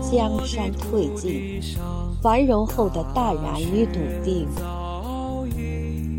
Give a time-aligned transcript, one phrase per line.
[0.00, 1.60] 江山褪尽，
[2.22, 4.46] 繁荣后的淡然与笃定。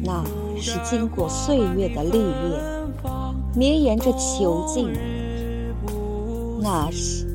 [0.03, 0.23] 那
[0.57, 2.61] 是经过岁月的历练，
[3.55, 4.87] 绵延着遒劲；
[6.61, 7.25] 那是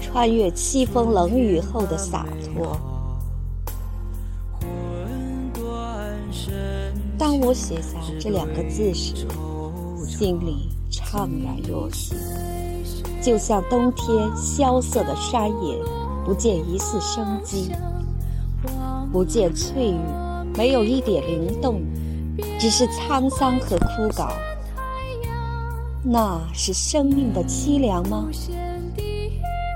[0.00, 2.76] 穿越凄风冷雨后的洒脱。
[7.18, 9.26] 当我写下这两个字时，
[10.06, 12.14] 心里怅然若失，
[13.26, 15.82] 就像冬天萧瑟的山野，
[16.24, 17.72] 不见一丝生机，
[19.10, 19.98] 不见翠绿，
[20.56, 21.82] 没有一点灵动，
[22.56, 24.28] 只是沧桑和枯槁。
[26.04, 28.28] 那是生命的凄凉吗？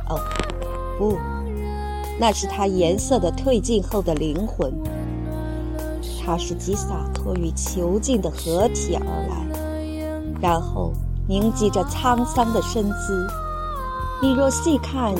[0.09, 0.21] 哦，
[0.97, 1.19] 不，
[2.21, 4.73] 那是它颜色的褪尽后的灵魂。
[6.25, 9.45] 它是集洒脱与囚禁的合体而来，
[10.41, 10.93] 然后
[11.31, 13.25] 凝集着沧桑的身姿。
[14.21, 15.15] 你若细看，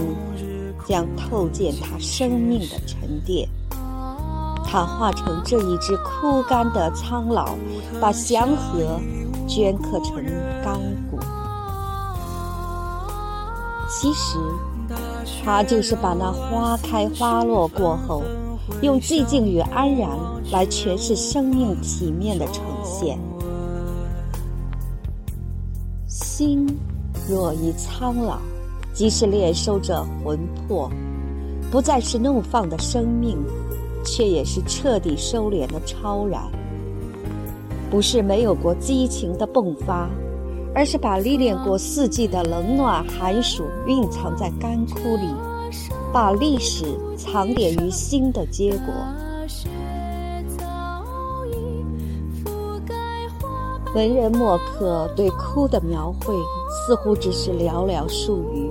[0.85, 3.49] 将透见它生命的沉淀。
[4.65, 7.55] 它化成这一只枯干的苍老，
[8.01, 9.01] 把祥和
[9.47, 10.17] 镌刻成
[10.65, 10.75] 干
[11.09, 11.21] 骨。
[13.89, 14.37] 其实，
[15.45, 18.25] 它就是把那花开花落过后。
[18.83, 20.11] 用寂静与安然
[20.51, 23.17] 来诠释生命体面的呈现。
[26.41, 26.67] 心
[27.29, 28.39] 若已苍老，
[28.95, 30.91] 即使敛收着魂魄，
[31.71, 33.37] 不再是怒放的生命，
[34.07, 36.41] 却也是彻底收敛的超然。
[37.91, 40.09] 不是没有过激情的迸发，
[40.75, 45.29] 而是把历练过四季的冷暖寒暑蕴藏在干枯里。
[46.11, 46.87] 把历史
[47.19, 48.95] 藏点于心的结果。
[53.93, 56.33] 文人墨客对枯的描绘，
[56.69, 58.71] 似乎只是寥寥数语，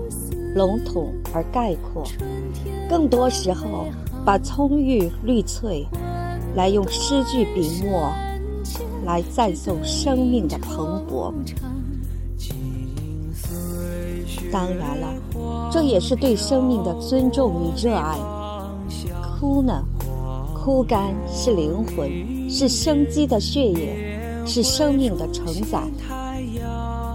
[0.55, 2.03] 笼统而概括。
[2.89, 3.87] 更多时候，
[4.23, 5.85] 把葱郁绿翠，
[6.55, 8.09] 来用诗句笔墨，
[9.05, 11.33] 来赞颂生命的蓬勃。
[14.51, 15.13] 当然了，
[15.69, 18.17] 这也是对生命的尊重与热爱。
[19.37, 19.83] 枯呢，
[20.55, 24.08] 枯干是灵魂，是生机的血液，
[24.49, 25.79] 是生命的承载。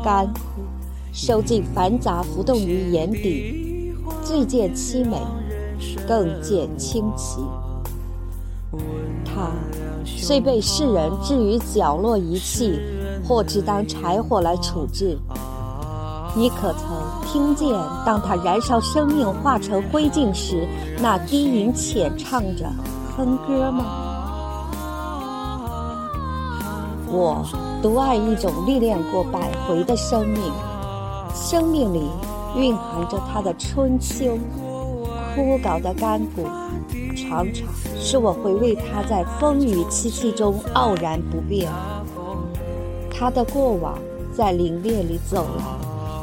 [0.05, 0.33] 干，
[1.12, 5.19] 收尽繁杂浮动于眼底，最见凄美，
[6.06, 7.41] 更见清奇。
[9.25, 9.50] 它
[10.06, 12.78] 虽被世人置于角落遗弃，
[13.27, 15.19] 或只当柴火来处置。
[16.37, 16.89] 你可曾
[17.27, 17.69] 听见，
[18.06, 20.69] 当它燃烧生命化成灰烬时，
[21.01, 22.71] 那低吟浅唱着
[23.16, 24.03] 哼歌吗？
[27.14, 27.47] 我
[27.80, 30.52] 独爱一种历练过百回的生命，
[31.32, 32.10] 生命里
[32.56, 34.36] 蕴含着它的春秋。
[35.36, 36.44] 枯槁的干骨，
[37.16, 37.69] 常常
[38.00, 41.70] 是我回味它在风雨凄凄中傲然不变。
[43.10, 43.97] 它的过往
[44.32, 45.64] 在凛冽里走来。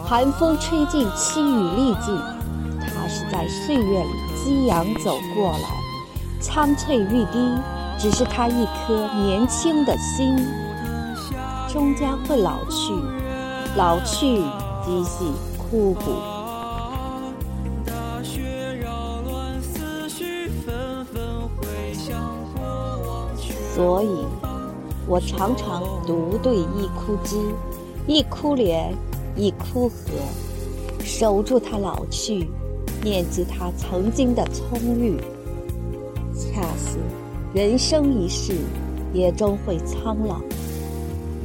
[0.06, 2.18] 寒风吹尽，凄雨历尽，
[2.80, 5.70] 它是在岁月里激扬走过来。
[6.42, 7.54] 苍翠欲滴，
[7.98, 10.36] 只是他一颗年轻的心，
[11.72, 12.94] 终将会老去，
[13.78, 14.42] 老去
[14.84, 16.02] 即系枯骨。
[23.74, 24.26] 所以，
[25.08, 27.38] 我常常独对一枯枝，
[28.06, 28.94] 一枯莲。
[29.38, 29.96] 一枯荷，
[31.06, 32.50] 守住它老去，
[33.02, 35.16] 念及它曾经的葱郁。
[36.36, 36.98] 恰似
[37.54, 38.58] 人生一世，
[39.14, 40.42] 也终会苍老。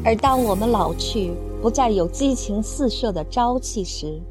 [0.06, 4.22] 而当我们老去，不再有激情四射的朝气时，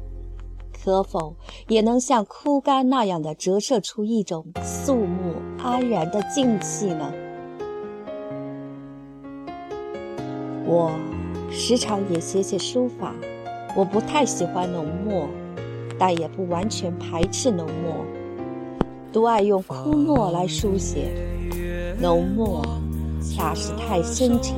[0.82, 1.36] 可否
[1.68, 7.12] 也能像枯干那样的折射出一种肃穆安然的静气呢？
[10.64, 10.90] 我
[11.50, 13.14] 时常也写写书法。
[13.76, 15.28] 我不太喜欢浓墨，
[15.98, 18.02] 但也不完全排斥浓墨，
[19.12, 21.12] 独爱用枯墨来书写。
[22.00, 22.64] 浓墨
[23.26, 24.54] 恰是太深沉，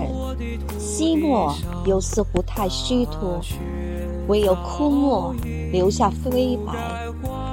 [0.79, 1.55] 惜墨
[1.87, 3.41] 又似乎太虚脱，
[4.29, 5.35] 唯有枯墨
[5.73, 6.73] 留下飞白，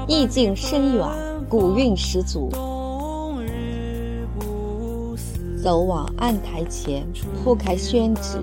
[0.07, 1.07] 意境深远，
[1.50, 2.50] 古韵十足。
[5.63, 7.07] 走往案台前，
[7.44, 8.38] 铺开宣纸，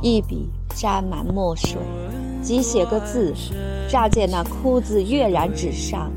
[0.00, 1.76] 一笔沾满墨水。
[2.40, 3.34] 即写个字，
[3.88, 6.10] 乍见那枯字跃然纸上，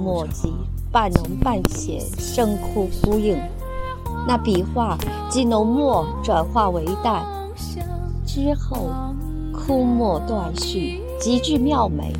[0.00, 0.52] 墨迹
[0.90, 3.38] 半浓半浅，生枯呼应。
[4.26, 7.24] 那笔画即浓墨转化为淡，
[8.26, 8.88] 之后
[9.52, 12.12] 枯墨断续，极具妙美。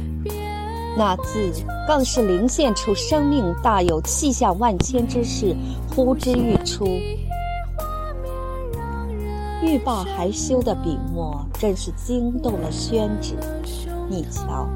[0.96, 1.52] 那字
[1.86, 5.54] 更是灵现出生命大有气象万千之势，
[5.94, 6.86] 呼之欲出。
[9.62, 13.34] 欲罢还休的笔墨，真是惊动了宣纸。
[14.08, 14.68] 你瞧，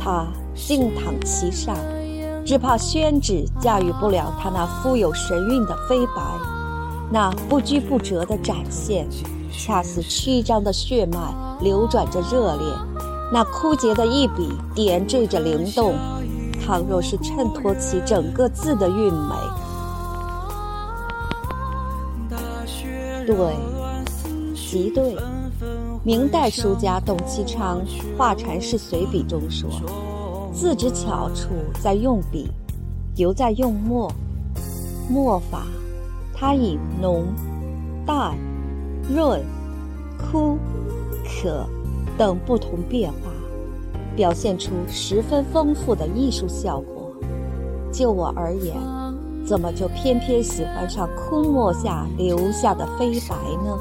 [0.00, 1.76] 他静躺其上，
[2.44, 6.22] 只怕宣纸驾驭不了他那富有神韵的飞白，
[7.14, 9.06] 那不拘不折的展现，
[9.52, 12.66] 恰似曲张的血脉流转着热烈，
[13.32, 15.94] 那枯竭的一笔点缀着灵动。
[16.66, 19.36] 倘若是衬托起整个字的韵美，
[23.26, 23.54] 对。
[24.56, 25.16] 极对，
[26.02, 27.80] 明代书家董其昌
[28.18, 29.70] 《画禅式随笔》中说
[30.52, 31.50] ：“字之巧处
[31.80, 32.50] 在用笔，
[33.14, 34.10] 犹在用墨。
[35.08, 35.62] 墨法，
[36.34, 37.26] 它以浓、
[38.04, 38.36] 淡、
[39.08, 39.40] 润、
[40.18, 40.58] 枯、
[41.24, 41.64] 可
[42.18, 43.30] 等不同变化，
[44.16, 47.12] 表现出十分丰富的艺术效果。
[47.92, 48.76] 就我而言，
[49.46, 53.78] 怎么就偏偏喜欢上枯墨下留下的飞白呢？”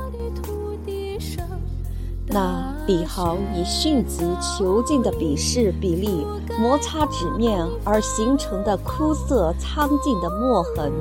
[2.28, 6.26] 那笔毫以迅疾遒劲的笔势笔力
[6.60, 10.92] 摩擦纸面而形成的枯涩苍劲的墨痕，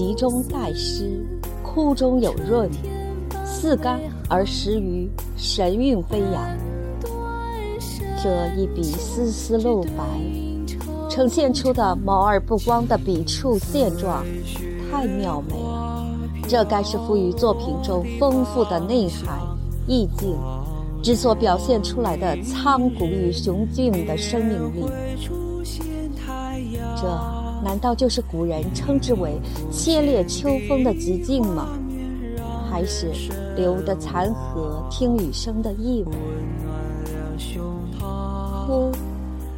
[0.00, 1.22] 急中带湿，
[1.62, 2.70] 枯中有润，
[3.44, 4.00] 似干
[4.30, 5.06] 而实于
[5.36, 6.42] 神韵飞扬。
[8.22, 10.02] 这一笔丝丝露白，
[11.10, 14.24] 呈现出的毛而不光的笔触线状，
[14.90, 16.06] 太妙美了。
[16.48, 19.38] 这该是赋予作品中丰富的内涵。
[19.86, 20.34] 意境
[21.02, 24.86] 之所表现出来的苍古与雄峻的生命力，
[26.96, 29.40] 这难道就是古人称之为
[29.70, 31.68] “切裂秋风”的极境吗？
[32.70, 33.10] 还是
[33.56, 36.10] 留得残荷听雨声的义务？
[38.66, 38.92] 哭，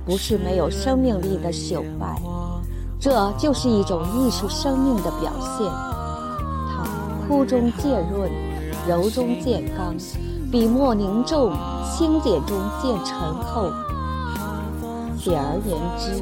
[0.05, 2.21] 不是没有生命力的朽败，
[2.99, 5.67] 这就是一种艺术生命的表现。
[6.69, 6.85] 它
[7.27, 8.31] 哭中见润。
[8.89, 9.95] 柔中见刚，
[10.51, 11.53] 笔墨凝重，
[11.89, 13.71] 清简中见沉厚。
[15.17, 16.21] 简而言之，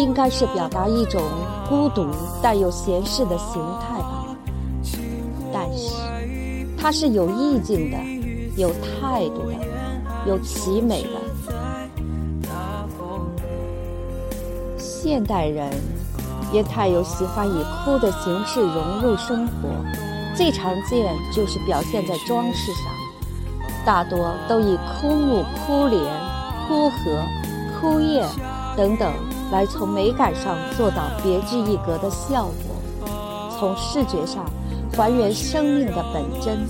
[0.00, 1.22] 应该是表达一种
[1.68, 2.06] 孤独
[2.42, 4.24] 但又闲适的形态吧。
[5.52, 5.94] 但是，
[6.78, 7.98] 它是有意境的，
[8.56, 9.56] 有态度的，
[10.26, 11.10] 有奇美的。
[14.78, 15.70] 现代人
[16.52, 19.68] 也太有喜欢以枯的形式融入生活。
[20.34, 22.84] 最常见就是表现在装饰上，
[23.84, 26.02] 大多都以枯木、枯莲、
[26.66, 26.96] 枯荷、
[27.78, 28.24] 枯叶
[28.76, 29.12] 等等
[29.50, 32.76] 来从美感上做到别具一格的效果，
[33.58, 34.44] 从视觉上
[34.96, 36.66] 还原生命的本真，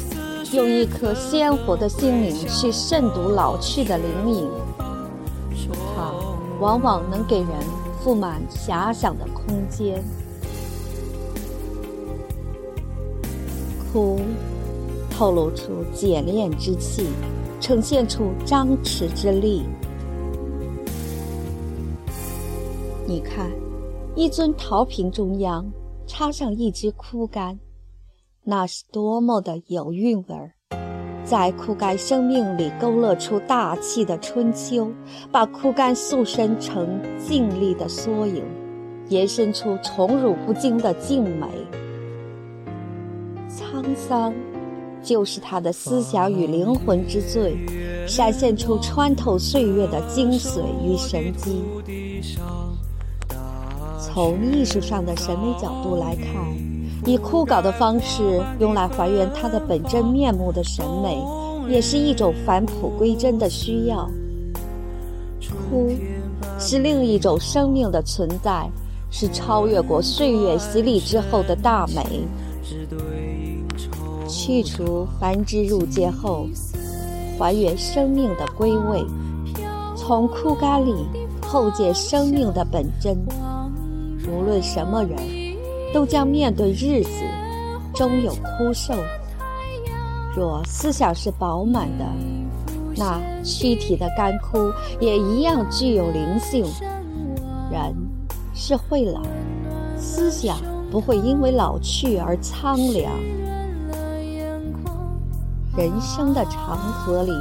[0.52, 4.48] 用一颗鲜活的心灵去慎读老去的灵隐，
[5.94, 6.10] 它
[6.58, 7.48] 往往能给人
[8.02, 10.02] 富满遐想的空间。
[13.92, 14.20] 枯，
[15.10, 17.08] 透露出简练之气，
[17.60, 19.64] 呈现出张弛之力。
[23.10, 23.50] 你看，
[24.14, 25.68] 一尊陶瓶中央
[26.06, 27.58] 插上一支枯干，
[28.44, 30.52] 那是多么的有韵味儿！
[31.24, 34.92] 在枯干生命里勾勒出大气的春秋，
[35.32, 38.44] 把枯干塑身成静丽的缩影，
[39.08, 41.48] 延伸出宠辱不惊的静美。
[43.48, 44.32] 沧桑，
[45.02, 47.56] 就是他的思想与灵魂之最，
[48.06, 51.64] 闪现出穿透岁月的精髓与神机。
[54.12, 56.44] 从艺术上的审美角度来看，
[57.06, 61.22] 以枯槁的方式用来还原它的本真面目的审美，
[61.68, 64.10] 也是一种返璞归真的需要。
[65.70, 65.88] 枯，
[66.58, 68.68] 是另一种生命的存在，
[69.12, 72.04] 是超越过岁月洗礼之后的大美。
[74.28, 76.46] 去除繁枝入界后，
[77.38, 79.04] 还原生命的归位，
[79.96, 80.94] 从枯干里
[81.40, 83.16] 后见生命的本真。
[84.30, 85.18] 无论什么人，
[85.92, 87.10] 都将面对日子，
[87.94, 88.94] 终有枯瘦。
[90.36, 92.04] 若思想是饱满的，
[92.96, 96.64] 那躯体的干枯也一样具有灵性。
[97.70, 97.94] 人
[98.54, 99.22] 是会老，
[99.96, 100.56] 思想
[100.90, 103.12] 不会因为老去而苍凉。
[105.76, 107.32] 人生的长河里，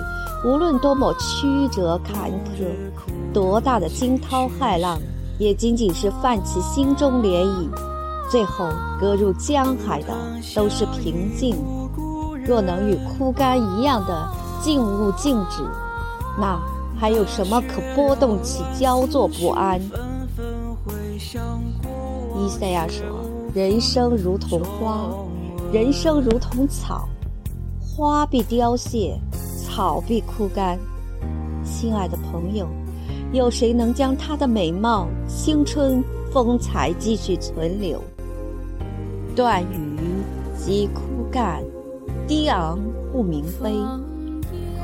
[0.45, 4.99] 无论多么曲折坎坷，多大的惊涛骇浪，
[5.39, 7.69] 也仅仅是泛起心中涟漪，
[8.29, 8.67] 最后
[8.99, 10.13] 搁入江海的
[10.53, 11.55] 都是平静。
[12.45, 14.29] 若能与枯干一样的
[14.61, 15.63] 静物静止，
[16.37, 16.59] 那
[16.99, 19.79] 还有什么可波动起焦作不安？
[22.37, 23.05] 伊赛亚说
[23.55, 25.09] ：“人生如同花，
[25.71, 27.07] 人生如同草，
[27.79, 29.17] 花必凋谢，
[29.63, 30.77] 草必枯干。”
[31.63, 32.67] 亲爱的朋友，
[33.31, 38.01] 有谁能将她的美貌、青春、风采继续存留？
[39.35, 39.99] 断语
[40.57, 41.63] 即枯干，
[42.27, 42.79] 低昂
[43.11, 43.71] 不明飞。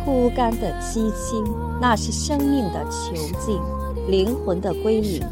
[0.03, 1.43] 枯干的凄清，
[1.81, 3.59] 那是生命的囚禁，
[4.07, 5.23] 灵魂的归隐。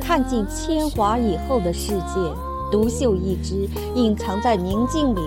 [0.00, 2.14] 看尽铅华以后的世界，
[2.70, 5.20] 独秀一枝，隐藏在宁静里，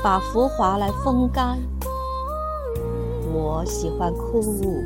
[0.00, 1.58] 把浮华来风干。
[3.34, 4.80] 我喜欢枯物，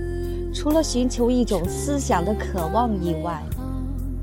[0.57, 3.43] 除了寻求一种思想的渴望以外，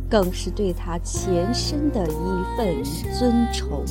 [0.10, 2.84] 更是对他前身的一份
[3.20, 3.86] 尊崇。